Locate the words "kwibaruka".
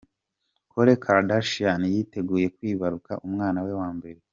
2.55-3.11